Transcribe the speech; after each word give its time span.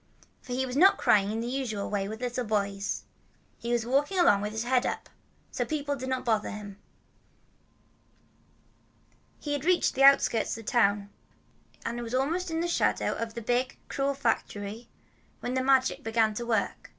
For 0.41 0.53
he 0.53 0.65
was 0.65 0.75
not 0.75 0.97
crying 0.97 1.29
in 1.31 1.41
the 1.41 1.47
usual 1.47 1.87
way 1.87 2.07
with 2.07 2.21
little 2.21 2.43
boys. 2.45 3.03
He 3.59 3.71
was 3.71 3.85
walking 3.85 4.17
along 4.17 4.41
with 4.41 4.51
his 4.51 4.63
head 4.63 4.83
up. 4.83 5.09
So 5.51 5.63
people 5.63 5.95
did 5.95 6.09
not 6.09 6.25
bother 6.25 6.49
him. 6.49 6.79
He 9.39 9.53
had 9.53 9.63
reached 9.63 9.93
the 9.93 10.01
outskirts 10.03 10.57
of 10.57 10.65
the 10.65 10.71
town, 10.71 11.11
and 11.85 12.01
was 12.01 12.15
almost 12.15 12.49
in 12.49 12.61
the 12.61 12.67
shadow 12.67 13.13
of 13.13 13.35
the 13.35 13.43
big, 13.43 13.77
cruel 13.89 14.15
factory, 14.15 14.89
when 15.39 15.53
the 15.53 15.61
Magic 15.63 16.03
began 16.03 16.33
to 16.33 16.47
work. 16.47 16.89